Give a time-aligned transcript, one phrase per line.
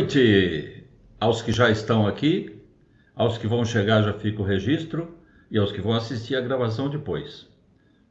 [0.00, 0.82] Noite
[1.20, 2.58] aos que já estão aqui,
[3.14, 5.14] aos que vão chegar já fica o registro
[5.50, 7.46] e aos que vão assistir a gravação depois.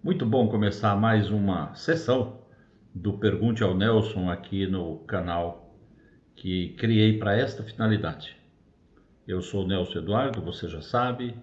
[0.03, 2.41] Muito bom começar mais uma sessão
[2.93, 5.75] do Pergunte ao Nelson aqui no canal
[6.35, 8.37] que criei para esta finalidade.
[9.27, 11.33] Eu sou Nelson Eduardo, você já sabe,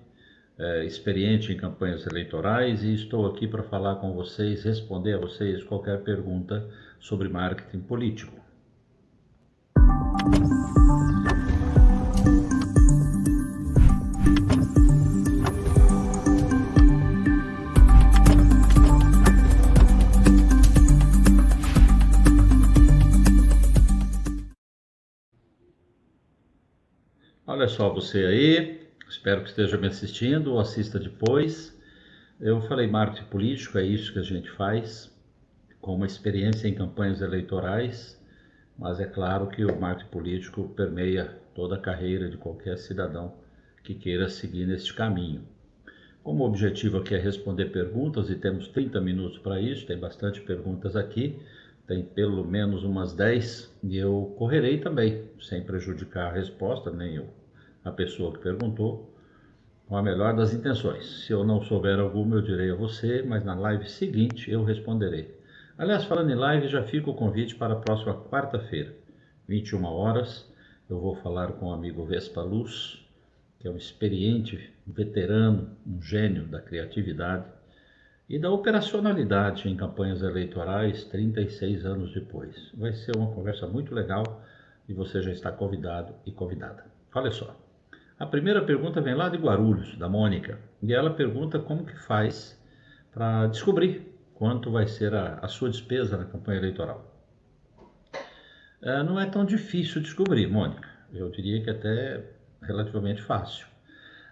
[0.57, 5.65] é, experiente em campanhas eleitorais e estou aqui para falar com vocês, responder a vocês
[5.65, 6.71] qualquer pergunta
[7.01, 8.46] sobre marketing político.
[27.57, 31.75] Olha só você aí, espero que esteja me assistindo ou assista depois.
[32.39, 35.11] Eu falei marketing político, é isso que a gente faz,
[35.81, 38.21] com uma experiência em campanhas eleitorais,
[38.79, 43.35] mas é claro que o marketing político permeia toda a carreira de qualquer cidadão
[43.83, 45.43] que queira seguir neste caminho.
[46.23, 50.97] Como objetivo aqui é responder perguntas e temos 30 minutos para isso, tem bastante perguntas
[50.97, 51.39] aqui,
[51.87, 57.29] tem pelo menos umas 10 e eu correrei também, sem prejudicar a resposta, nem eu
[57.87, 59.09] a pessoa que perguntou
[59.87, 61.25] com a melhor das intenções.
[61.25, 65.33] Se eu não souber alguma, eu direi a você, mas na live seguinte eu responderei.
[65.79, 68.95] Aliás, falando em live, já fica o convite para a próxima quarta-feira,
[69.47, 70.51] 21 horas.
[70.89, 73.07] Eu vou falar com o amigo Vespa Luz,
[73.59, 77.45] que é um experiente veterano, um gênio da criatividade
[78.27, 82.73] e da operacionalidade em campanhas eleitorais 36 anos depois.
[82.73, 84.43] Vai ser uma conversa muito legal
[84.89, 86.87] e você já está convidado e convidada.
[87.15, 87.55] Olha só.
[88.19, 92.59] A primeira pergunta vem lá de Guarulhos, da Mônica, e ela pergunta como que faz
[93.13, 97.13] para descobrir quanto vai ser a, a, sua despesa na campanha eleitoral.
[98.83, 100.89] É, não é tão difícil descobrir, Mônica.
[101.13, 102.23] Eu diria que até
[102.63, 103.67] relativamente fácil,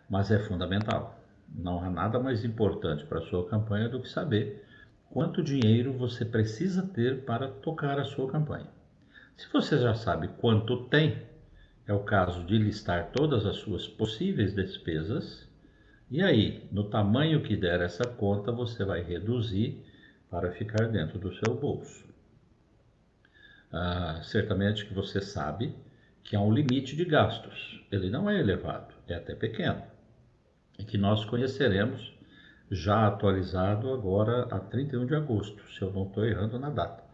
[0.09, 1.19] mas é fundamental.
[1.49, 4.65] Não há nada mais importante para a sua campanha do que saber
[5.11, 8.69] quanto dinheiro você precisa ter para tocar a sua campanha.
[9.37, 11.23] Se você já sabe quanto tem,
[11.87, 15.49] é o caso de listar todas as suas possíveis despesas,
[16.11, 19.83] e aí, no tamanho que der essa conta, você vai reduzir
[20.35, 22.05] para ficar dentro do seu bolso.
[23.73, 25.73] Ah, certamente que você sabe
[26.25, 27.87] que há um limite de gastos.
[27.89, 29.85] Ele não é elevado, é até pequeno.
[30.77, 32.19] E que nós conheceremos
[32.69, 37.05] já atualizado agora a 31 de agosto, se eu não estou errando na data.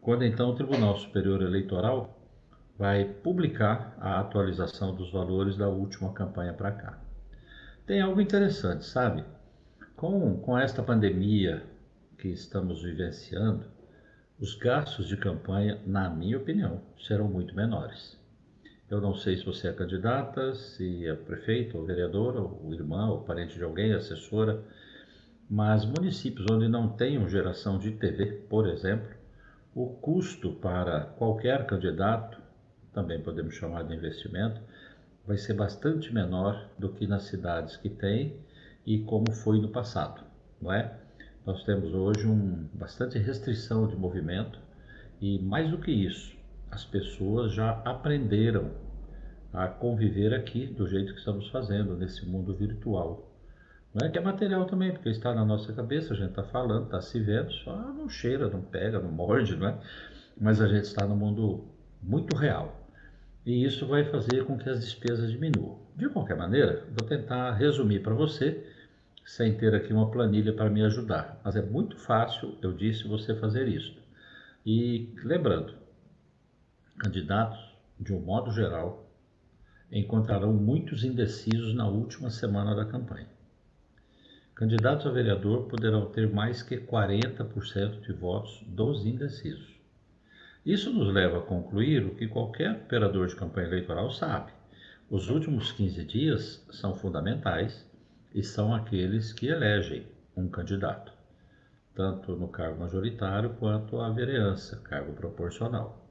[0.00, 2.20] Quando então o Tribunal Superior Eleitoral
[2.76, 6.98] vai publicar a atualização dos valores da última campanha para cá.
[7.86, 9.22] Tem algo interessante, sabe?
[9.94, 11.70] Com, com esta pandemia
[12.22, 13.64] que estamos vivenciando,
[14.38, 18.16] os gastos de campanha, na minha opinião, serão muito menores.
[18.88, 23.22] Eu não sei se você é candidata, se é prefeito, ou vereadora, ou irmã, ou
[23.22, 24.62] parente de alguém, assessora,
[25.50, 29.08] mas municípios onde não tenham geração de TV, por exemplo,
[29.74, 32.40] o custo para qualquer candidato
[32.92, 34.60] também podemos chamar de investimento,
[35.26, 38.36] vai ser bastante menor do que nas cidades que tem
[38.86, 40.22] e como foi no passado,
[40.60, 41.01] não é?
[41.44, 44.60] Nós temos hoje um, bastante restrição de movimento
[45.20, 46.36] e mais do que isso,
[46.70, 48.70] as pessoas já aprenderam
[49.52, 53.28] a conviver aqui do jeito que estamos fazendo nesse mundo virtual.
[53.92, 56.84] Não é que é material também, porque está na nossa cabeça, a gente está falando,
[56.84, 59.78] está se vendo, só não cheira, não pega, não morde, não é?
[60.40, 61.64] Mas a gente está no mundo
[62.00, 62.88] muito real
[63.44, 65.80] e isso vai fazer com que as despesas diminuam.
[65.96, 68.64] De qualquer maneira, vou tentar resumir para você,
[69.24, 73.34] sem ter aqui uma planilha para me ajudar, mas é muito fácil, eu disse, você
[73.34, 73.96] fazer isso.
[74.64, 75.74] E lembrando,
[76.98, 77.58] candidatos,
[77.98, 79.10] de um modo geral,
[79.90, 83.28] encontrarão muitos indecisos na última semana da campanha.
[84.54, 89.72] Candidatos a vereador poderão ter mais que 40% de votos dos indecisos.
[90.64, 94.52] Isso nos leva a concluir o que qualquer operador de campanha eleitoral sabe.
[95.10, 97.84] Os últimos 15 dias são fundamentais
[98.34, 100.06] e são aqueles que elegem
[100.36, 101.12] um candidato,
[101.94, 106.06] tanto no cargo majoritário quanto à vereança, cargo proporcional.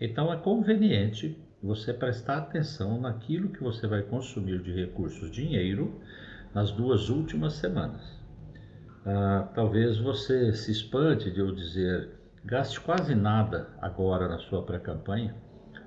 [0.00, 6.00] Então é conveniente você prestar atenção naquilo que você vai consumir de recursos dinheiro
[6.54, 8.02] nas duas últimas semanas.
[9.04, 12.16] Ah, talvez você se espante de eu dizer
[12.46, 15.34] Gaste quase nada agora na sua pré-campanha,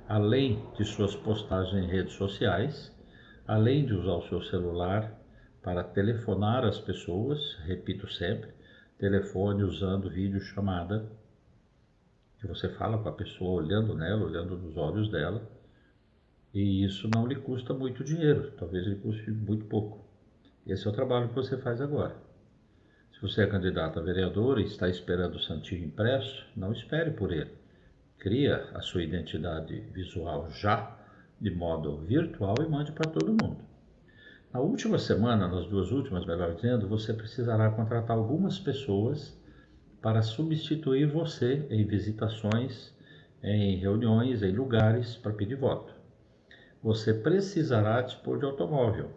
[0.09, 2.93] além de suas postagens em redes sociais,
[3.47, 5.18] além de usar o seu celular
[5.69, 8.49] para telefonar as pessoas, repito sempre,
[8.97, 11.07] telefone usando videochamada
[12.39, 15.47] que você fala com a pessoa olhando nela, olhando nos olhos dela,
[16.51, 20.03] e isso não lhe custa muito dinheiro, talvez lhe custe muito pouco.
[20.65, 22.15] Esse é o trabalho que você faz agora.
[23.13, 27.31] Se você é candidato a vereador e está esperando o santinho impresso, não espere por
[27.31, 27.51] ele.
[28.17, 30.97] Cria a sua identidade visual já,
[31.39, 33.68] de modo virtual, e mande para todo mundo.
[34.51, 39.39] Na última semana, nas duas últimas, melhor dizendo, você precisará contratar algumas pessoas
[40.01, 42.91] para substituir você em visitações,
[43.43, 45.93] em reuniões, em lugares para pedir voto.
[46.81, 49.11] Você precisará dispor de automóvel,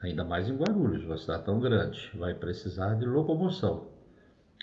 [0.00, 3.88] ainda mais em Guarulhos, uma cidade tão grande, vai precisar de locomoção,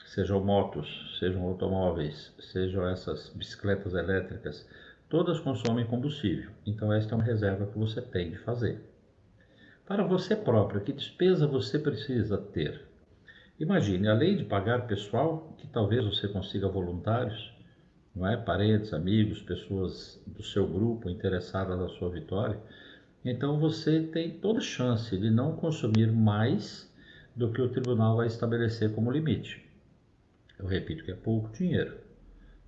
[0.08, 4.68] sejam motos, sejam automóveis, sejam essas bicicletas elétricas,
[5.08, 8.93] todas consomem combustível, então esta é uma reserva que você tem de fazer.
[9.94, 12.82] Para você próprio, que despesa você precisa ter?
[13.60, 17.54] Imagine, além de pagar pessoal, que talvez você consiga voluntários,
[18.16, 18.36] não é?
[18.36, 22.60] Parentes, amigos, pessoas do seu grupo interessadas na sua vitória,
[23.24, 26.92] então você tem toda chance de não consumir mais
[27.36, 29.64] do que o tribunal vai estabelecer como limite.
[30.58, 32.00] Eu repito que é pouco dinheiro.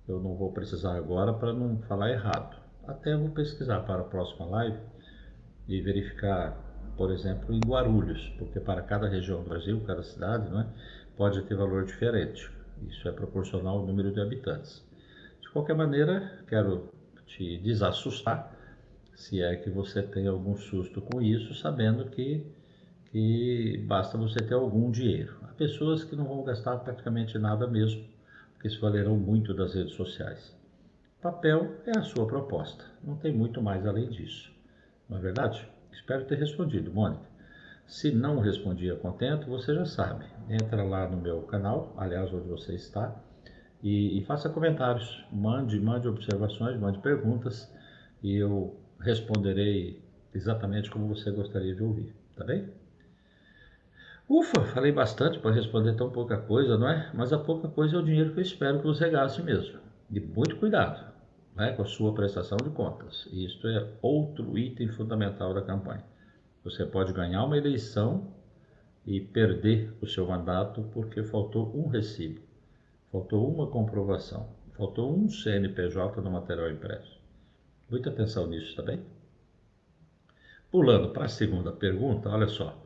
[0.06, 2.56] Eu não vou precisar agora para não falar errado.
[2.86, 4.78] Até vou pesquisar para a próxima live
[5.66, 6.65] e verificar
[6.96, 10.66] por exemplo, em Guarulhos, porque para cada região do Brasil, cada cidade, não é,
[11.16, 12.50] pode ter valor diferente.
[12.88, 14.84] Isso é proporcional ao número de habitantes.
[15.40, 16.88] De qualquer maneira, quero
[17.26, 18.54] te desassustar,
[19.14, 22.46] se é que você tem algum susto com isso, sabendo que,
[23.10, 25.36] que basta você ter algum dinheiro.
[25.42, 28.04] Há pessoas que não vão gastar praticamente nada mesmo,
[28.52, 30.54] porque se valerão muito das redes sociais.
[31.20, 34.52] Papel é a sua proposta, não tem muito mais além disso.
[35.08, 35.66] Não é verdade?
[35.96, 37.24] Espero ter respondido, Mônica.
[37.86, 40.26] Se não respondi a contento, você já sabe.
[40.48, 43.16] Entra lá no meu canal, aliás, onde você está,
[43.82, 45.24] e, e faça comentários.
[45.32, 47.72] Mande, mande observações, mande perguntas
[48.22, 50.02] e eu responderei
[50.34, 52.68] exatamente como você gostaria de ouvir, tá bem?
[54.28, 57.10] Ufa, falei bastante para responder tão pouca coisa, não é?
[57.14, 59.78] Mas a pouca coisa é o dinheiro que eu espero que você gaste mesmo.
[60.10, 61.15] E muito cuidado
[61.56, 63.26] né, com a sua prestação de contas.
[63.32, 66.04] Isto é outro item fundamental da campanha.
[66.62, 68.30] Você pode ganhar uma eleição
[69.06, 72.40] e perder o seu mandato porque faltou um recibo,
[73.10, 77.18] faltou uma comprovação, faltou um CNPJ no material impresso.
[77.88, 79.00] Muita atenção nisso, tá bem?
[80.70, 82.76] Pulando para a segunda pergunta, olha só.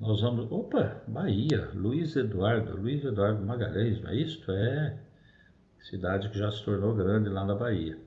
[0.00, 0.50] Nós vamos.
[0.50, 4.50] Opa, Bahia, Luiz Eduardo, Luiz Eduardo Magalhães, não é isto?
[4.50, 4.98] É
[5.80, 7.98] cidade que já se tornou grande lá na Bahia.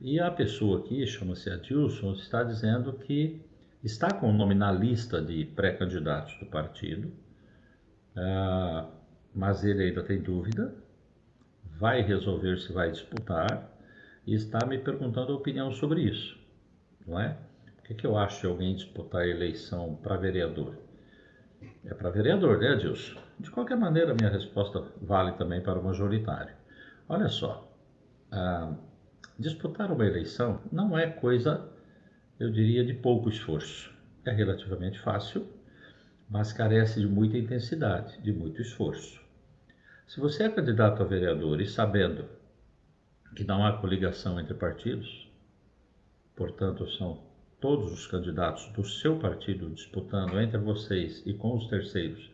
[0.00, 3.40] E a pessoa aqui, chama-se Adilson, está dizendo que
[3.82, 7.08] está com o nome na lista de pré-candidatos do partido,
[8.16, 8.90] uh,
[9.34, 10.74] mas ele ainda tem dúvida,
[11.78, 13.70] vai resolver se vai disputar
[14.26, 16.38] e está me perguntando a opinião sobre isso,
[17.06, 17.38] não é?
[17.78, 20.76] O que, que eu acho de alguém disputar a eleição para vereador?
[21.84, 23.18] É para vereador, né, Adilson?
[23.38, 26.54] De qualquer maneira, minha resposta vale também para o majoritário.
[27.08, 27.72] Olha só,
[28.32, 28.76] uh,
[29.38, 31.68] Disputar uma eleição não é coisa,
[32.38, 33.92] eu diria, de pouco esforço.
[34.24, 35.46] É relativamente fácil,
[36.28, 39.20] mas carece de muita intensidade, de muito esforço.
[40.06, 42.24] Se você é candidato a vereador e sabendo
[43.34, 45.30] que não há coligação entre partidos,
[46.34, 47.22] portanto, são
[47.60, 52.30] todos os candidatos do seu partido disputando entre vocês e com os terceiros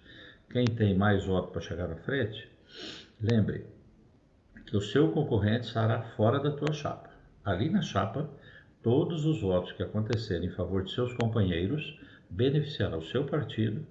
[0.53, 2.47] quem tem mais voto para chegar à frente,
[3.19, 3.65] lembre,
[4.67, 7.11] que o seu concorrente estará fora da tua chapa.
[7.45, 8.29] Ali na chapa,
[8.83, 11.99] todos os votos que acontecerem em favor de seus companheiros
[12.31, 13.87] beneficiarão o seu partido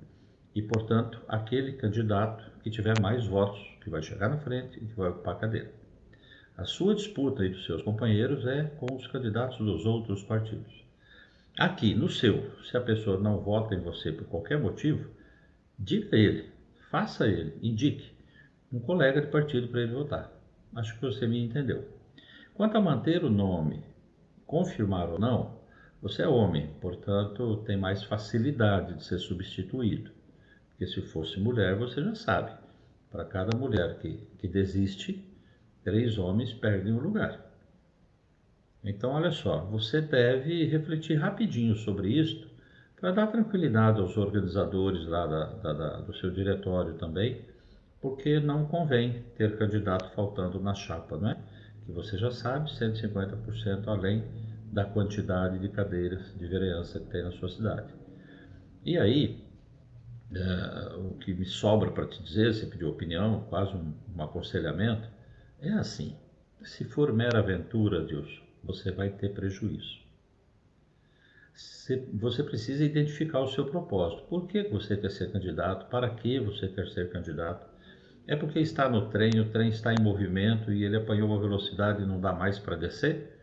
[0.55, 4.95] e, portanto, aquele candidato que tiver mais votos, que vai chegar na frente e que
[4.95, 5.71] vai ocupar a cadeira.
[6.57, 10.83] A sua disputa e dos seus companheiros é com os candidatos dos outros partidos.
[11.57, 15.09] Aqui, no seu, se a pessoa não vota em você por qualquer motivo,
[15.77, 16.49] diga a ele,
[16.89, 18.11] faça ele, indique
[18.71, 20.31] um colega de partido para ele votar.
[20.75, 21.87] Acho que você me entendeu.
[22.53, 23.83] Quanto a manter o nome,
[24.45, 25.59] confirmar ou não,
[26.01, 30.11] você é homem, portanto tem mais facilidade de ser substituído.
[30.69, 32.51] Porque se fosse mulher, você já sabe.
[33.11, 35.23] Para cada mulher que, que desiste,
[35.83, 37.51] três homens perdem o lugar.
[38.83, 42.49] Então, olha só, você deve refletir rapidinho sobre isso
[42.99, 47.45] para dar tranquilidade aos organizadores lá da, da, da, do seu diretório também,
[48.01, 51.37] porque não convém ter candidato faltando na chapa, não é?
[51.85, 54.23] Que você já sabe, 150% além
[54.71, 57.93] da quantidade de cadeiras de vereança que tem na sua cidade.
[58.83, 59.45] E aí,
[60.33, 65.07] é, o que me sobra para te dizer, você pediu opinião, quase um, um aconselhamento,
[65.59, 66.17] é assim:
[66.63, 70.01] Se for mera aventura, Deus, você vai ter prejuízo.
[72.13, 74.23] Você precisa identificar o seu propósito.
[74.23, 75.89] Por que você quer ser candidato?
[75.89, 77.67] Para que você quer ser candidato?
[78.27, 82.03] É porque está no trem, o trem está em movimento e ele apanhou uma velocidade
[82.03, 83.37] e não dá mais para descer?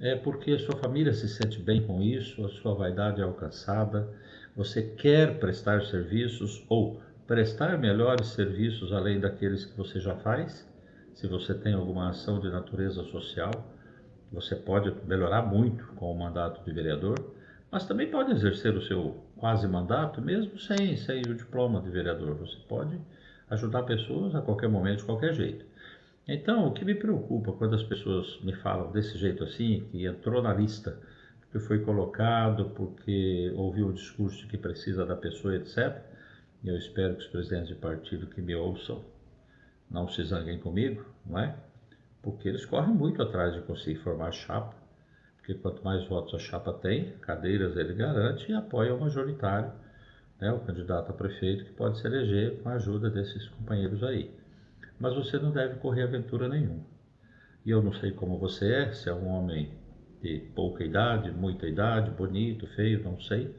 [0.00, 4.12] É porque a sua família se sente bem com isso, a sua vaidade é alcançada,
[4.56, 10.68] você quer prestar serviços ou prestar melhores serviços além daqueles que você já faz?
[11.14, 13.52] Se você tem alguma ação de natureza social,
[14.32, 17.34] você pode melhorar muito com o mandato de vereador,
[17.70, 22.34] mas também pode exercer o seu quase mandato mesmo sem, sem o diploma de vereador.
[22.34, 22.98] Você pode
[23.54, 25.64] ajudar pessoas a qualquer momento, de qualquer jeito.
[26.26, 30.42] Então, o que me preocupa quando as pessoas me falam desse jeito assim, que entrou
[30.42, 30.98] na lista,
[31.52, 36.02] que foi colocado porque ouviu o discurso que precisa da pessoa, etc.
[36.64, 39.04] Eu espero que os presidentes de partido que me ouçam
[39.90, 41.54] não se zanguem comigo, não é?
[42.22, 44.74] Porque eles correm muito atrás de conseguir formar chapa,
[45.36, 49.70] porque quanto mais votos a chapa tem, cadeiras ele garante e apoia o majoritário,
[50.40, 54.30] né, o candidato a prefeito que pode se eleger com a ajuda desses companheiros aí
[54.98, 56.84] mas você não deve correr aventura nenhuma.
[57.64, 59.70] E eu não sei como você é, se é um homem
[60.22, 63.54] de pouca idade, muita idade, bonito, feio, não sei.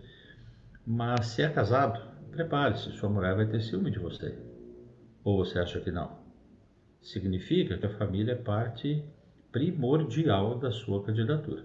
[0.86, 2.00] Mas se é casado,
[2.32, 4.38] prepare-se, sua mulher vai ter ciúme de você.
[5.24, 6.18] Ou você acha que não?
[7.02, 9.04] Significa que a família é parte
[9.52, 11.64] primordial da sua candidatura.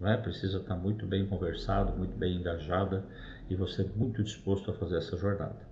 [0.00, 0.16] Não é?
[0.16, 3.04] Precisa estar muito bem conversado, muito bem engajada
[3.48, 5.66] e você muito disposto a fazer essa jornada.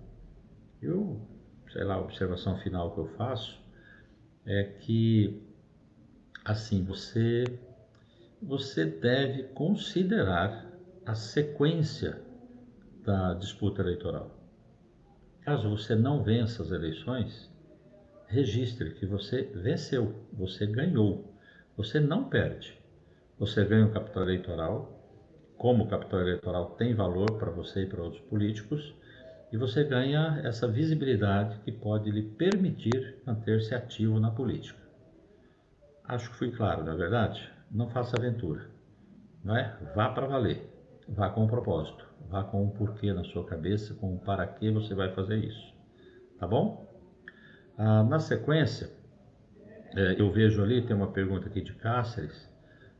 [0.81, 1.21] Eu
[1.71, 3.59] sei lá, a observação final que eu faço
[4.45, 5.41] é que
[6.43, 7.43] assim, você
[8.41, 10.67] você deve considerar
[11.05, 12.19] a sequência
[13.03, 14.35] da disputa eleitoral.
[15.41, 17.49] Caso você não vença as eleições,
[18.27, 21.31] registre que você venceu, você ganhou,
[21.77, 22.79] você não perde.
[23.37, 25.00] Você ganha o capital eleitoral,
[25.61, 28.95] como o capital eleitoral tem valor para você e para outros políticos,
[29.51, 34.79] e você ganha essa visibilidade que pode lhe permitir manter-se ativo na política.
[36.03, 37.47] Acho que fui claro, não é verdade?
[37.69, 38.71] Não faça aventura,
[39.43, 39.77] não é?
[39.93, 40.67] Vá para valer,
[41.07, 44.71] vá com um propósito, vá com um porquê na sua cabeça, com um para que
[44.71, 45.75] você vai fazer isso,
[46.39, 46.91] tá bom?
[47.77, 48.89] Ah, na sequência,
[49.95, 52.49] é, eu vejo ali, tem uma pergunta aqui de Cáceres,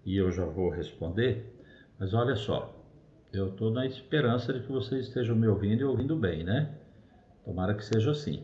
[0.06, 1.58] e eu já vou responder,
[2.02, 2.76] mas olha só,
[3.32, 6.74] eu estou na esperança de que vocês estejam me ouvindo e ouvindo bem, né?
[7.46, 8.44] Tomara que seja assim.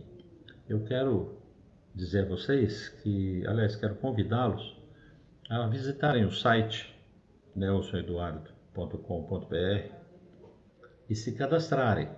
[0.69, 1.39] Eu quero
[1.95, 4.77] dizer a vocês que, aliás, quero convidá-los
[5.49, 6.95] a visitarem o site
[7.55, 9.91] nelsoneduardo.com.br
[11.09, 12.11] e se cadastrarem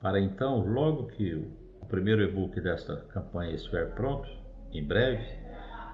[0.00, 4.26] para então, logo que o primeiro e-book desta campanha estiver pronto,
[4.72, 5.26] em breve,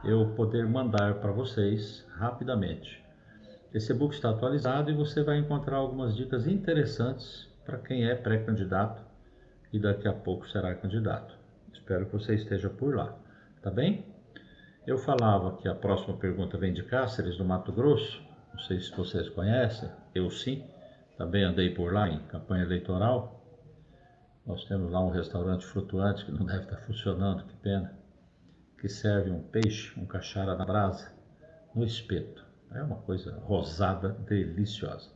[0.04, 3.03] eu poder mandar para vocês rapidamente
[3.74, 9.02] esse e-book está atualizado e você vai encontrar algumas dicas interessantes para quem é pré-candidato
[9.72, 11.36] e daqui a pouco será candidato.
[11.72, 13.18] Espero que você esteja por lá,
[13.60, 14.06] tá bem?
[14.86, 18.22] Eu falava que a próxima pergunta vem de Cáceres, do Mato Grosso.
[18.52, 20.64] Não sei se vocês conhecem, eu sim.
[21.18, 23.44] Também andei por lá em campanha eleitoral.
[24.46, 27.92] Nós temos lá um restaurante flutuante que não deve estar funcionando, que pena.
[28.78, 31.12] Que serve um peixe, um cachara na brasa,
[31.74, 32.43] no espeto.
[32.74, 35.08] É uma coisa rosada, deliciosa.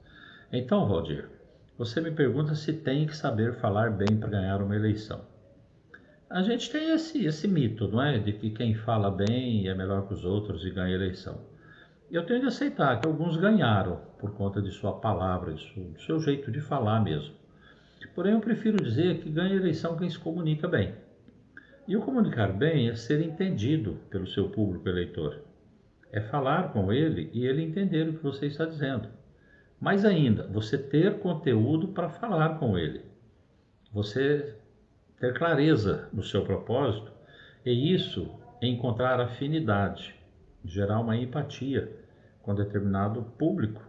[0.52, 1.28] Então, Valdir,
[1.76, 5.22] você me pergunta se tem que saber falar bem para ganhar uma eleição.
[6.30, 8.16] A gente tem esse, esse mito, não é?
[8.16, 11.40] De que quem fala bem é melhor que os outros e ganha eleição.
[12.08, 16.52] Eu tenho de aceitar que alguns ganharam por conta de sua palavra, do seu jeito
[16.52, 17.34] de falar mesmo.
[18.14, 20.94] Porém, eu prefiro dizer que ganha eleição quem se comunica bem.
[21.88, 25.47] E o comunicar bem é ser entendido pelo seu público eleitor
[26.12, 29.08] é falar com ele e ele entender o que você está dizendo.
[29.80, 33.02] Mais ainda, você ter conteúdo para falar com ele.
[33.92, 34.56] Você
[35.20, 37.12] ter clareza no seu propósito
[37.64, 40.14] e isso encontrar afinidade,
[40.64, 41.92] gerar uma empatia
[42.42, 43.82] com determinado público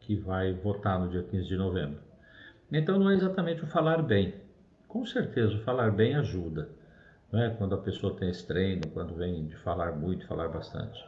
[0.00, 2.00] que vai votar no dia 15 de novembro.
[2.70, 4.34] Então não é exatamente o falar bem.
[4.88, 6.68] Com certeza o falar bem ajuda,
[7.30, 7.50] não é?
[7.50, 11.02] Quando a pessoa tem esse treino, quando vem de falar muito, falar bastante.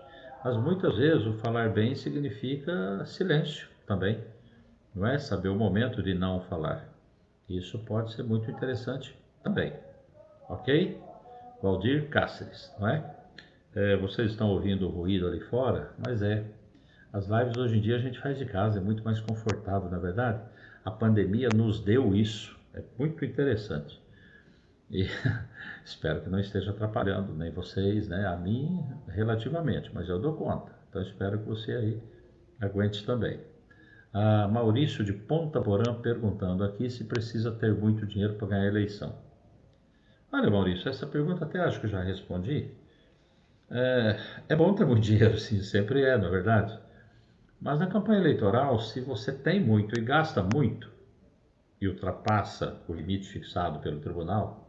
[0.44, 4.22] Mas muitas vezes o falar bem significa silêncio também,
[4.94, 5.18] não é?
[5.18, 6.86] Saber o momento de não falar.
[7.48, 9.72] Isso pode ser muito interessante também,
[10.46, 11.00] ok?
[11.62, 13.02] Valdir Cáceres, não é?
[13.74, 13.96] é?
[13.96, 16.44] Vocês estão ouvindo o ruído ali fora, mas é.
[17.10, 19.96] As lives hoje em dia a gente faz de casa, é muito mais confortável, na
[19.96, 20.42] é verdade.
[20.84, 23.98] A pandemia nos deu isso, é muito interessante.
[24.90, 25.04] E
[25.84, 30.72] espero que não esteja atrapalhando nem vocês, né, a mim relativamente, mas eu dou conta.
[30.88, 32.02] Então espero que você aí
[32.60, 33.40] aguente também.
[34.12, 38.68] A Maurício de Ponta Porã perguntando aqui se precisa ter muito dinheiro para ganhar a
[38.68, 39.18] eleição.
[40.32, 42.70] Olha, Maurício, essa pergunta até acho que eu já respondi.
[43.70, 44.16] É,
[44.48, 46.78] é bom ter muito dinheiro, sim, sempre é, na é verdade.
[47.60, 50.92] Mas na campanha eleitoral, se você tem muito e gasta muito,
[51.80, 54.63] e ultrapassa o limite fixado pelo tribunal,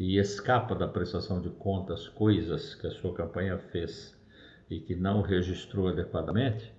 [0.00, 4.18] e escapa da prestação de contas coisas que a sua campanha fez
[4.70, 6.72] e que não registrou adequadamente,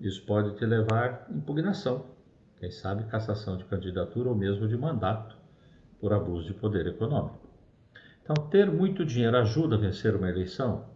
[0.00, 2.06] isso pode te levar à impugnação,
[2.58, 5.36] quem sabe cassação de candidatura ou mesmo de mandato
[6.00, 7.38] por abuso de poder econômico.
[8.24, 10.86] Então, ter muito dinheiro ajuda a vencer uma eleição?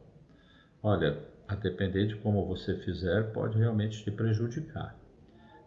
[0.83, 4.99] Olha, a depender de como você fizer, pode realmente te prejudicar.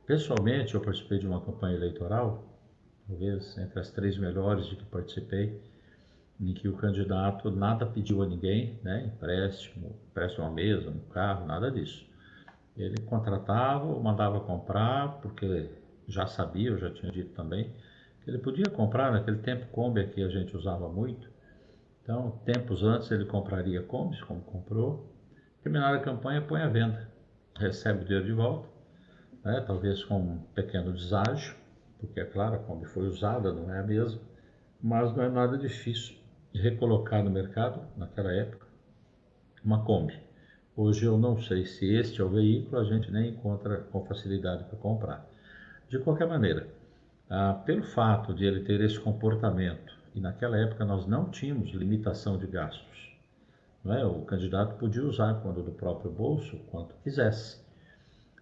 [0.05, 2.43] Pessoalmente, eu participei de uma campanha eleitoral,
[3.07, 5.71] talvez entre as três melhores de que participei,
[6.39, 9.05] em que o candidato nada pediu a ninguém, né?
[9.05, 12.05] empréstimo, empréstimo uma mesa, um carro, nada disso.
[12.75, 15.69] Ele contratava mandava comprar, porque
[16.07, 17.71] já sabia, eu já tinha dito também,
[18.23, 21.31] que ele podia comprar naquele tempo Kombi que a gente usava muito.
[22.01, 25.09] Então, tempos antes ele compraria Kombis, como comprou.
[25.61, 27.09] Terminar a campanha, põe a venda,
[27.55, 28.67] recebe o dinheiro de volta,
[29.45, 29.63] né?
[29.65, 31.55] talvez com um pequeno deságio,
[31.99, 34.19] porque é claro, a Kombi foi usada, não é a mesma,
[34.81, 36.22] mas não é nada difícil
[36.53, 38.67] de recolocar no mercado, naquela época,
[39.65, 40.17] uma Kombi.
[40.75, 44.63] Hoje eu não sei se este é o veículo, a gente nem encontra com facilidade
[44.65, 45.27] para comprar.
[45.89, 46.67] De qualquer maneira,
[47.27, 52.37] ah, pelo fato de ele ter esse comportamento, e naquela época nós não tínhamos limitação
[52.37, 53.17] de gastos,
[53.85, 54.05] é?
[54.05, 57.61] o candidato podia usar quando do próprio bolso, quanto quisesse.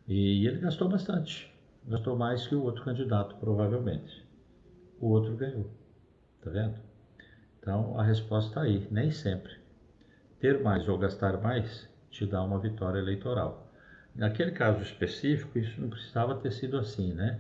[0.08, 1.52] E ele gastou bastante,
[1.88, 4.24] gastou mais que o outro candidato, provavelmente.
[5.00, 5.68] O outro ganhou,
[6.44, 6.91] tá vendo?
[7.62, 9.54] Então a resposta está aí, nem sempre.
[10.40, 13.72] Ter mais ou gastar mais te dá uma vitória eleitoral.
[14.16, 17.40] Naquele caso específico, isso não precisava ter sido assim, né?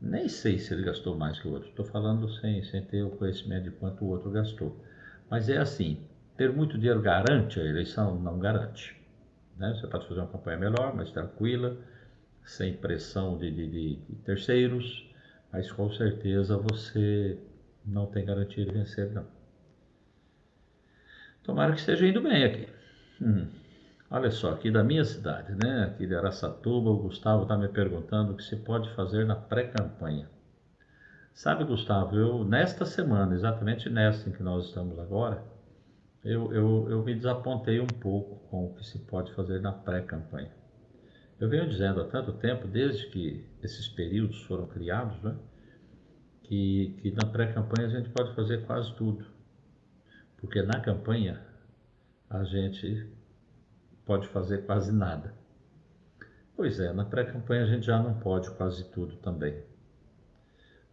[0.00, 3.10] Nem sei se ele gastou mais que o outro, estou falando sem, sem ter o
[3.10, 4.76] conhecimento de quanto o outro gastou.
[5.28, 8.18] Mas é assim: ter muito dinheiro garante a eleição?
[8.18, 8.96] Não garante.
[9.56, 9.74] Né?
[9.74, 11.76] Você pode fazer uma campanha melhor, mais tranquila,
[12.44, 15.08] sem pressão de, de, de terceiros,
[15.52, 17.38] mas com certeza você
[17.84, 19.26] não tem garantia de vencer, não.
[21.42, 22.68] Tomara que esteja indo bem aqui.
[23.20, 23.46] Hum.
[24.10, 25.84] Olha só, aqui da minha cidade, né?
[25.84, 30.28] Aqui de Araçatuba, o Gustavo está me perguntando o que se pode fazer na pré-campanha.
[31.32, 35.42] Sabe, Gustavo, eu nesta semana, exatamente nesta em que nós estamos agora,
[36.22, 40.52] eu, eu, eu me desapontei um pouco com o que se pode fazer na pré-campanha.
[41.40, 45.34] Eu venho dizendo há tanto tempo, desde que esses períodos foram criados, né?
[46.42, 49.26] Que, que na pré-campanha a gente pode fazer quase tudo.
[50.38, 51.40] Porque na campanha
[52.28, 53.08] a gente
[54.04, 55.34] pode fazer quase nada.
[56.56, 59.62] Pois é, na pré-campanha a gente já não pode quase tudo também.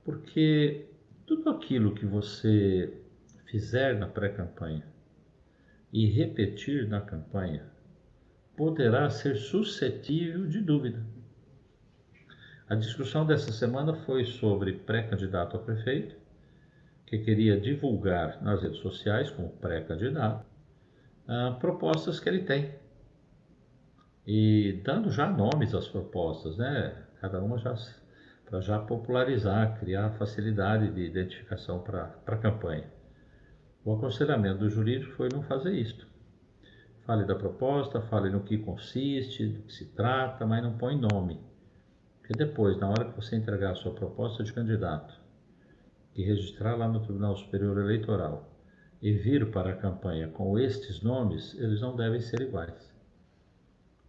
[0.03, 0.87] Porque
[1.25, 3.01] tudo aquilo que você
[3.45, 4.85] fizer na pré-campanha
[5.91, 7.67] e repetir na campanha
[8.55, 11.05] poderá ser suscetível de dúvida.
[12.69, 16.15] A discussão dessa semana foi sobre pré-candidato a prefeito,
[17.03, 20.45] que queria divulgar nas redes sociais, como pré-candidato,
[21.27, 22.75] ah, propostas que ele tem.
[24.23, 26.95] E dando já nomes às propostas, né?
[27.19, 27.73] Cada uma já
[28.45, 32.85] para já popularizar, criar facilidade de identificação para a campanha.
[33.83, 36.07] O aconselhamento do jurídico foi não fazer isto.
[37.03, 41.48] Fale da proposta, fale no que consiste, do que se trata, mas não põe nome.
[42.29, 45.19] Porque depois, na hora que você entregar a sua proposta de candidato
[46.15, 48.47] e registrar lá no Tribunal Superior Eleitoral
[49.01, 52.93] e vir para a campanha com estes nomes, eles não devem ser iguais.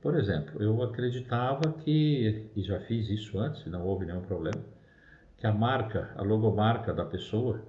[0.03, 4.63] Por exemplo, eu acreditava que, e já fiz isso antes, não houve nenhum problema,
[5.39, 7.65] que a marca, a logomarca da pessoa,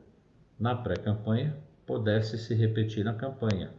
[0.60, 3.72] na pré-campanha, pudesse se repetir na campanha.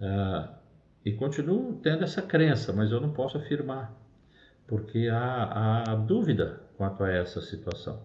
[0.00, 0.58] Ah,
[1.04, 3.99] e continuo tendo essa crença, mas eu não posso afirmar
[4.70, 8.00] porque há, há dúvida quanto a essa situação.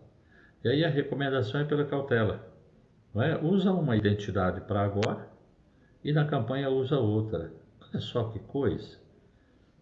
[0.63, 2.43] E aí a recomendação é pela cautela.
[3.13, 3.39] Não é?
[3.39, 5.30] Usa uma identidade para agora
[6.04, 7.54] e na campanha usa outra.
[7.80, 8.97] Olha só que coisa.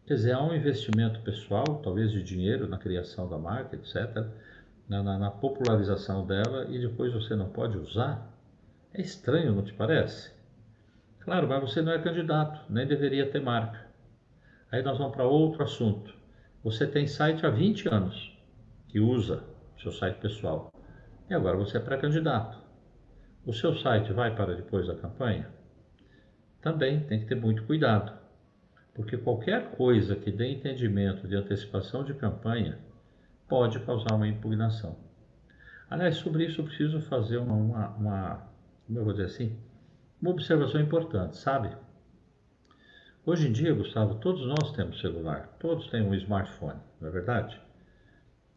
[0.06, 4.28] Quer dizer, há um investimento pessoal, talvez de dinheiro, na criação da marca, etc.,
[4.90, 8.30] na, na, na popularização dela e depois você não pode usar?
[8.94, 10.34] É estranho, não te parece?
[11.22, 13.88] Claro, mas você não é candidato, nem deveria ter marca.
[14.70, 16.23] Aí nós vamos para outro assunto.
[16.64, 18.32] Você tem site há 20 anos
[18.88, 19.44] que usa
[19.78, 20.72] seu site pessoal
[21.30, 22.58] E agora você é pré-candidato.
[23.46, 25.50] O seu site vai para depois da campanha?
[26.62, 28.18] Também tem que ter muito cuidado,
[28.96, 32.80] porque qualquer coisa que dê entendimento de antecipação de campanha
[33.50, 34.98] pode causar uma impugnação.
[35.90, 38.48] Aliás, sobre isso eu preciso fazer uma, uma, uma
[38.88, 39.60] como eu vou dizer assim,
[40.22, 41.76] uma observação importante, sabe?
[43.26, 47.58] Hoje em dia, Gustavo, todos nós temos celular, todos têm um smartphone, não é verdade?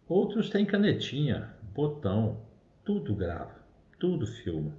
[0.09, 2.45] Outros têm canetinha, botão,
[2.85, 3.55] tudo grava,
[4.01, 4.73] tudo filma.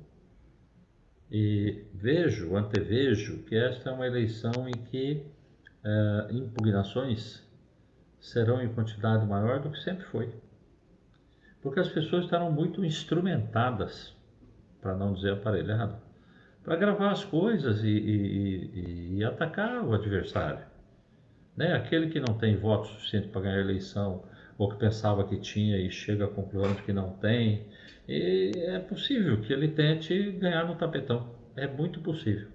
[1.32, 5.26] E vejo, antevejo, que esta é uma eleição em que
[5.82, 7.42] eh, impugnações
[8.20, 10.36] serão em quantidade maior do que sempre foi.
[11.62, 14.14] Porque as pessoas estarão muito instrumentadas,
[14.82, 16.07] para não dizer aparelhado,
[16.68, 20.66] para gravar as coisas e, e, e, atacar o adversário.
[21.56, 21.72] Né?
[21.72, 24.26] Aquele que não tem voto suficiente para ganhar a eleição,
[24.58, 27.66] ou que pensava que tinha e chega à conclusão de que não tem,
[28.06, 31.30] é possível que ele tente ganhar no tapetão.
[31.56, 32.50] É muito possível.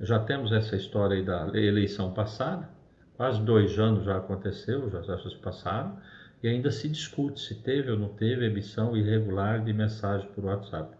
[0.00, 2.68] Já temos essa história da eleição passada,
[3.16, 5.96] quase dois anos já aconteceu, já, já se passaram,
[6.42, 10.96] e ainda se discute se teve ou não teve emissão irregular de mensagem por WhatsApp.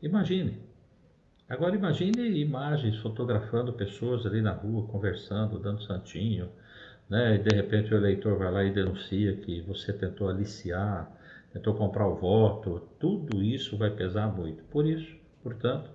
[0.00, 0.65] Imagine,
[1.48, 6.50] Agora imagine imagens fotografando pessoas ali na rua, conversando, dando santinho,
[7.08, 7.36] né?
[7.36, 11.08] E de repente o eleitor vai lá e denuncia que você tentou aliciar,
[11.52, 14.64] tentou comprar o voto, tudo isso vai pesar muito.
[14.64, 15.88] Por isso, portanto,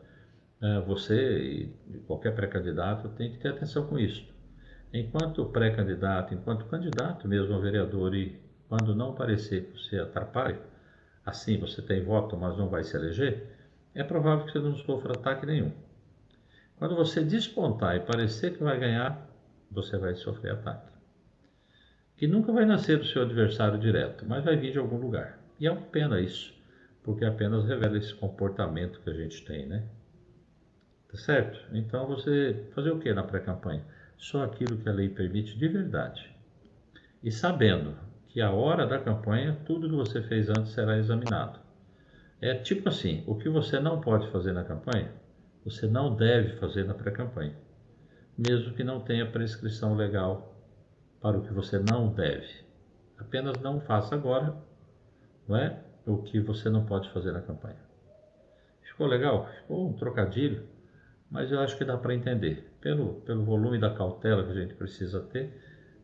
[0.61, 4.25] é, você e qualquer pré-candidato tem que ter atenção com isso.
[4.93, 10.61] Enquanto pré-candidato, enquanto candidato mesmo vereador e quando não parecer que você atrapalha,
[11.25, 13.60] assim você tem voto, mas não vai se eleger,
[13.93, 15.71] é provável que você não sofra ataque nenhum.
[16.77, 19.29] Quando você despontar e parecer que vai ganhar,
[19.69, 20.91] você vai sofrer ataque.
[22.17, 25.39] Que nunca vai nascer do seu adversário direto, mas vai vir de algum lugar.
[25.59, 26.53] E é uma pena isso,
[27.03, 29.83] porque apenas revela esse comportamento que a gente tem, né?
[31.11, 31.59] Tá certo?
[31.73, 33.83] Então você fazer o que na pré-campanha?
[34.17, 36.33] Só aquilo que a lei permite de verdade.
[37.23, 37.95] E sabendo
[38.29, 41.59] que a hora da campanha, tudo que você fez antes será examinado.
[42.41, 45.11] É tipo assim: o que você não pode fazer na campanha,
[45.63, 47.55] você não deve fazer na pré-campanha,
[48.35, 50.51] mesmo que não tenha prescrição legal
[51.21, 52.51] para o que você não deve.
[53.19, 54.55] Apenas não faça agora,
[55.47, 55.83] não é?
[56.03, 57.77] O que você não pode fazer na campanha.
[58.81, 59.47] Ficou legal?
[59.61, 60.67] Ficou um trocadilho,
[61.29, 62.75] mas eu acho que dá para entender.
[62.81, 65.53] Pelo, pelo volume da cautela que a gente precisa ter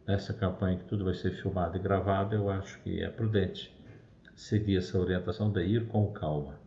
[0.08, 3.76] nessa campanha, que tudo vai ser filmado e gravado, eu acho que é prudente
[4.38, 6.60] seguir essa orientação de ir com calma.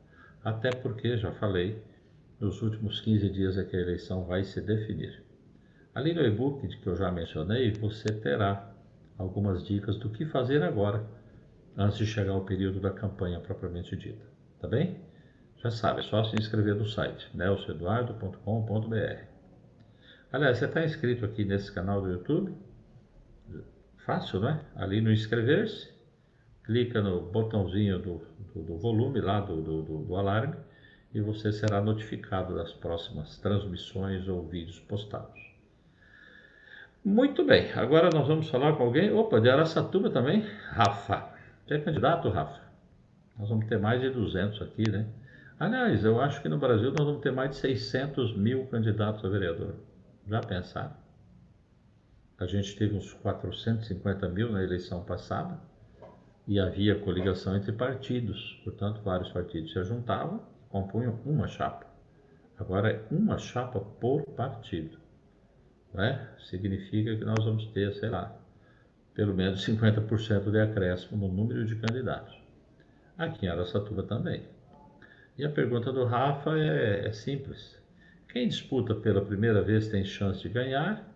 [0.44, 1.80] Até porque, já falei,
[2.40, 5.22] nos últimos 15 dias é que a eleição vai se definir.
[5.94, 8.74] Ali no e-book que eu já mencionei, você terá
[9.16, 11.06] algumas dicas do que fazer agora,
[11.76, 14.24] antes de chegar ao período da campanha propriamente dita.
[14.61, 14.98] Tá bem?
[15.62, 19.24] Já sabe, é só se inscrever no site nelsoeduardo.com.br.
[20.33, 22.52] Aliás, você está inscrito aqui nesse canal do YouTube?
[24.04, 24.61] Fácil, não é?
[24.74, 25.89] Ali no inscrever-se,
[26.70, 28.22] clica no botãozinho do,
[28.54, 30.54] do, do volume lá do, do, do alarme
[31.12, 35.40] e você será notificado das próximas transmissões ou vídeos postados.
[37.04, 41.35] Muito bem, agora nós vamos falar com alguém, opa, de Araçatuba também, Rafa.
[41.66, 42.61] Você é candidato, Rafa?
[43.37, 45.09] Nós vamos ter mais de 200 aqui, né?
[45.59, 49.28] Aliás, eu acho que no Brasil nós vamos ter mais de 600 mil candidatos a
[49.28, 49.74] vereador.
[50.28, 50.94] Já pensaram?
[52.38, 55.68] A gente teve uns 450 mil na eleição passada
[56.46, 61.87] e havia coligação entre partidos, portanto, vários partidos se juntavam e compunham uma chapa.
[62.59, 64.98] Agora é uma chapa por partido.
[65.94, 66.29] Né?
[66.38, 68.37] Significa que nós vamos ter, sei lá,
[69.14, 72.38] pelo menos 50% de acréscimo no número de candidatos.
[73.16, 74.42] Aqui em Araçatuba também.
[75.37, 77.79] E a pergunta do Rafa é, é simples.
[78.29, 81.09] Quem disputa pela primeira vez tem chance de ganhar?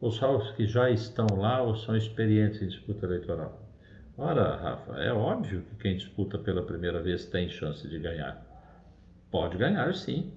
[0.00, 3.63] Ou só os que já estão lá ou são experientes em disputa eleitoral?
[4.16, 8.46] Ora, Rafa, é óbvio que quem disputa pela primeira vez tem chance de ganhar.
[9.28, 10.32] Pode ganhar, sim.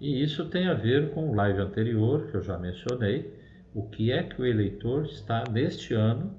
[0.00, 3.34] E isso tem a ver com o live anterior, que eu já mencionei,
[3.74, 6.38] o que é que o eleitor está neste ano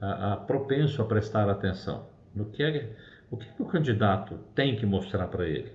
[0.00, 2.08] a, a propenso a prestar atenção.
[2.34, 2.96] No que é,
[3.30, 5.70] o que, que o candidato tem que mostrar para ele?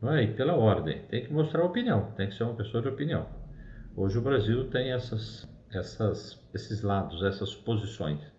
[0.00, 0.22] Não é?
[0.24, 3.28] E pela ordem, tem que mostrar opinião, tem que ser uma pessoa de opinião.
[3.94, 8.33] Hoje o Brasil tem essas, essas, esses lados, essas posições.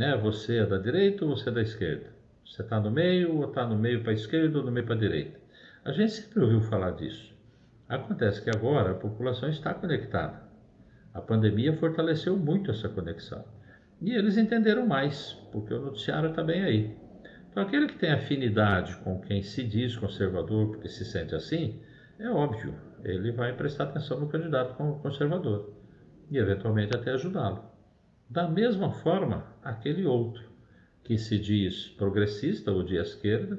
[0.00, 0.16] Né?
[0.16, 2.06] Você é da direita ou você é da esquerda?
[2.42, 4.94] Você está no meio ou está no meio para a esquerda ou no meio para
[4.94, 5.38] a direita?
[5.84, 7.34] A gente sempre ouviu falar disso.
[7.86, 10.40] Acontece que agora a população está conectada.
[11.12, 13.44] A pandemia fortaleceu muito essa conexão.
[14.00, 16.96] E eles entenderam mais, porque o noticiário está bem aí.
[17.50, 21.78] Então, aquele que tem afinidade com quem se diz conservador porque se sente assim,
[22.18, 25.74] é óbvio, ele vai prestar atenção no candidato conservador
[26.30, 27.69] e, eventualmente, até ajudá-lo.
[28.30, 30.48] Da mesma forma, aquele outro
[31.02, 33.58] que se diz progressista ou de esquerda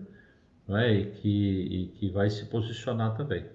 [0.70, 0.94] é?
[0.94, 3.46] e, que, e que vai se posicionar também.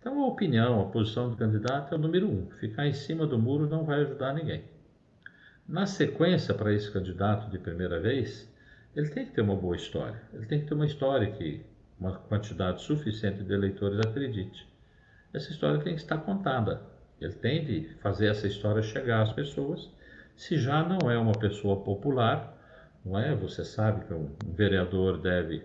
[0.00, 2.50] Então, a opinião, a posição do candidato é o número um.
[2.58, 4.64] Ficar em cima do muro não vai ajudar ninguém.
[5.66, 8.52] Na sequência, para esse candidato de primeira vez,
[8.96, 10.20] ele tem que ter uma boa história.
[10.32, 11.64] Ele tem que ter uma história que
[11.98, 14.68] uma quantidade suficiente de eleitores acredite.
[15.32, 16.82] Essa história tem que estar contada.
[17.20, 19.88] Ele tem de fazer essa história chegar às pessoas.
[20.36, 22.56] Se já não é uma pessoa popular,
[23.04, 23.34] não é?
[23.34, 25.62] Você sabe que um vereador deve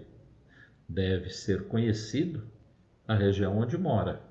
[0.88, 2.44] deve ser conhecido
[3.08, 4.22] na região onde mora.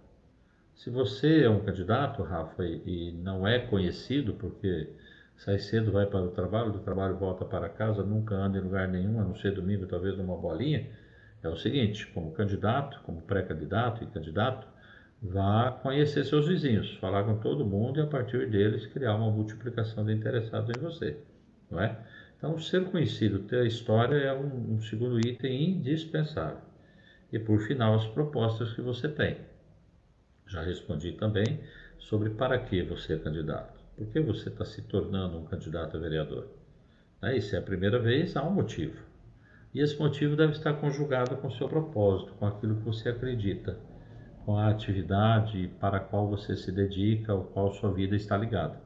[0.75, 4.89] Se você é um candidato, Rafa, e, não é conhecido porque
[5.37, 8.89] sai cedo, vai para o trabalho, do trabalho volta para casa, nunca anda em lugar
[8.89, 10.89] nenhum, a não ser domingo, talvez numa bolinha,
[11.43, 14.67] é o seguinte, como candidato, como pré-candidato e candidato,
[15.23, 20.05] vá conhecer seus vizinhos, falar com todo mundo e a partir deles criar uma multiplicação
[20.05, 21.19] de interessados em você,
[21.71, 21.99] não é?
[22.37, 26.61] Então, ser conhecido, ter a história é um, um segundo item indispensável.
[27.33, 29.39] E por final, as propostas que você tem.
[30.47, 31.61] Já respondi também
[31.99, 33.79] sobre para que você é candidato.
[33.97, 36.49] Por que você está se tornando um candidato a vereador?
[37.21, 37.41] Né?
[37.41, 39.03] se é a primeira vez, há um motivo.
[39.75, 43.77] E esse motivo deve estar conjugado com o seu propósito, com aquilo que você acredita,
[44.49, 48.81] com a atividade para a qual você se dedica, ao qual sua vida está ligada.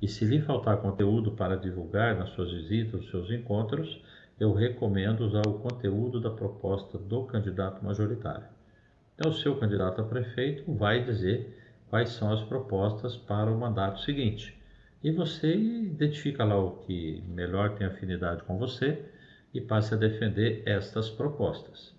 [0.00, 4.02] E se lhe faltar conteúdo para divulgar nas suas visitas, nos seus encontros,
[4.40, 8.46] eu recomendo usar o conteúdo da proposta do candidato majoritário.
[9.14, 11.54] Então, o seu candidato a prefeito vai dizer
[11.90, 14.58] quais são as propostas para o mandato seguinte.
[15.02, 19.04] E você identifica lá o que melhor tem afinidade com você
[19.52, 21.93] e passe a defender estas propostas.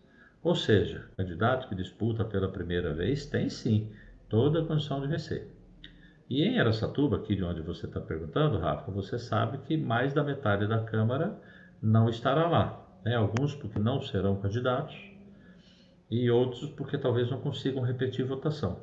[0.45, 3.91] Ou seja, o candidato que disputa pela primeira vez tem sim
[4.29, 5.47] toda a condição de vencer.
[6.29, 10.23] E em Aracatuba, aqui de onde você está perguntando, Rafa, você sabe que mais da
[10.23, 11.35] metade da Câmara
[11.81, 12.79] não estará lá.
[13.03, 13.15] Né?
[13.15, 14.95] Alguns porque não serão candidatos,
[16.11, 18.79] e outros porque talvez não consigam repetir votação.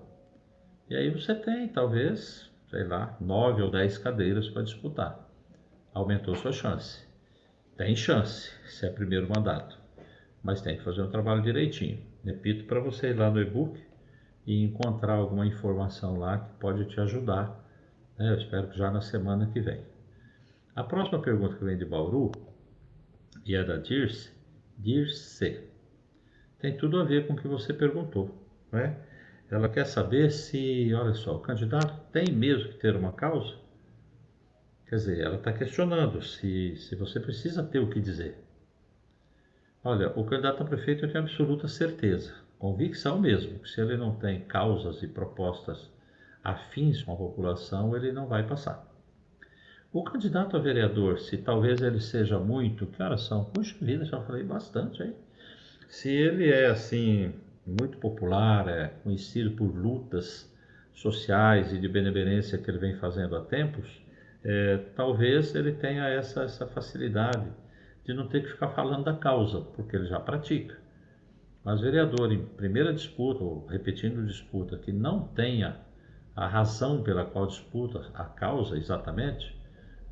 [0.90, 5.30] E aí você tem, talvez, sei lá, nove ou dez cadeiras para disputar.
[5.94, 7.06] Aumentou sua chance.
[7.76, 9.81] Tem chance, se é primeiro mandato,
[10.42, 12.02] mas tem que fazer um trabalho direitinho.
[12.24, 13.80] Repito para você ir lá no e-book
[14.46, 17.64] e encontrar alguma informação lá que pode te ajudar.
[18.18, 18.30] Né?
[18.30, 19.80] Eu espero que já na semana que vem.
[20.74, 22.32] A próxima pergunta que vem de Bauru
[23.44, 24.30] e é da Dirce,
[24.78, 25.60] Dirce
[26.58, 28.30] tem tudo a ver com o que você perguntou.
[28.70, 28.96] Né?
[29.50, 33.56] Ela quer saber se, olha só, o candidato tem mesmo que ter uma causa?
[34.86, 38.36] Quer dizer, ela está questionando se, se você precisa ter o que dizer.
[39.84, 44.14] Olha, o candidato a prefeito eu tenho absoluta certeza, convicção mesmo, que se ele não
[44.14, 45.90] tem causas e propostas
[46.44, 48.88] afins com a população, ele não vai passar.
[49.92, 53.44] O candidato a vereador, se talvez ele seja muito, que são?
[53.46, 55.16] Puxa vida, já falei bastante aí.
[55.88, 57.34] Se ele é assim
[57.66, 60.48] muito popular, é conhecido por lutas
[60.94, 64.00] sociais e de benevolência que ele vem fazendo há tempos,
[64.44, 67.50] é, talvez ele tenha essa, essa facilidade
[68.04, 70.76] de não ter que ficar falando da causa, porque ele já pratica.
[71.64, 75.76] Mas vereador em primeira disputa, ou repetindo disputa, que não tenha
[76.34, 79.56] a razão pela qual disputa a causa exatamente,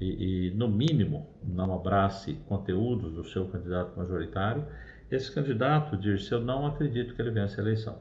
[0.00, 4.64] e, e no mínimo não abrace conteúdos do seu candidato majoritário,
[5.10, 7.98] esse candidato, Dirce, eu não acredito que ele vença a eleição.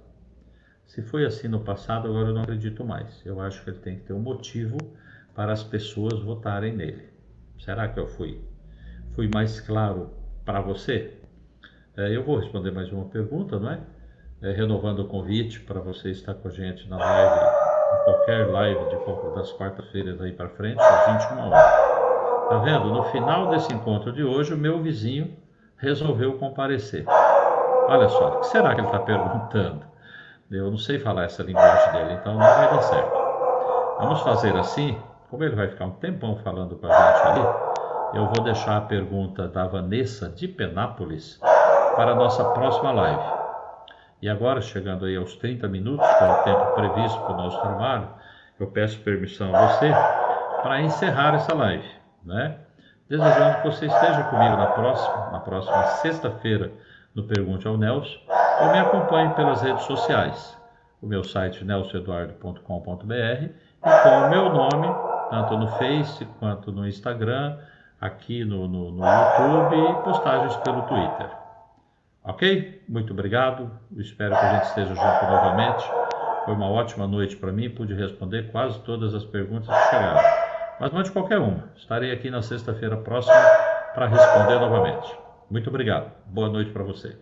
[0.86, 3.24] Se foi assim no passado, agora eu não acredito mais.
[3.26, 4.78] Eu acho que ele tem que ter um motivo
[5.34, 7.10] para as pessoas votarem nele.
[7.60, 8.42] Será que eu fui,
[9.20, 10.12] fui mais claro
[10.46, 11.12] para você?
[11.98, 13.80] É, eu vou responder mais uma pergunta, não é?
[14.42, 14.54] é?
[14.54, 17.46] Renovando o convite para você estar com a gente na live,
[18.00, 21.64] em qualquer live de, das quartas-feiras aí para frente, às 21 horas.
[22.48, 22.94] Tá vendo?
[22.94, 25.36] No final desse encontro de hoje, o meu vizinho
[25.76, 27.04] resolveu comparecer.
[27.90, 29.82] Olha só, o que será que ele está perguntando?
[30.50, 33.12] Eu não sei falar essa linguagem dele, então não vai dar certo.
[34.00, 34.98] Vamos fazer assim,
[35.30, 37.69] como ele vai ficar um tempão falando com a gente ali,
[38.14, 41.40] eu vou deixar a pergunta da Vanessa de Penápolis
[41.96, 43.40] para a nossa próxima live.
[44.22, 47.62] E agora, chegando aí aos 30 minutos, que é o tempo previsto para o nosso
[47.62, 48.08] trabalho,
[48.60, 49.92] eu peço permissão a você
[50.62, 51.88] para encerrar essa live,
[52.24, 52.58] né?
[53.10, 56.72] desejando que você esteja comigo na próxima, na próxima sexta-feira
[57.16, 58.20] no Pergunte ao Nelson
[58.62, 60.58] ou me acompanhe pelas redes sociais.
[61.02, 64.88] O meu site nelsoeduardo.com.br e com o meu nome,
[65.30, 67.58] tanto no Face quanto no Instagram,
[68.00, 71.30] aqui no, no, no YouTube e postagens pelo Twitter.
[72.24, 72.84] Ok?
[72.88, 73.72] Muito obrigado.
[73.98, 75.84] Espero que a gente esteja junto novamente.
[76.46, 77.70] Foi uma ótima noite para mim.
[77.70, 80.22] Pude responder quase todas as perguntas que chegaram.
[80.80, 81.70] Mas não de qualquer uma.
[81.76, 83.36] Estarei aqui na sexta-feira próxima
[83.94, 85.18] para responder novamente.
[85.50, 86.12] Muito obrigado.
[86.28, 87.18] Boa noite para você.